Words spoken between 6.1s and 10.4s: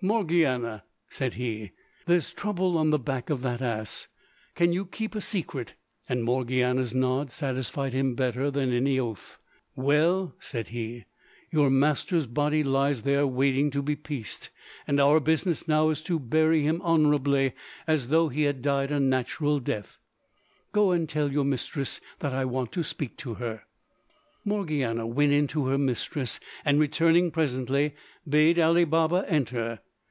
Morgiana's nod satisfied him better than any oath. "Well,"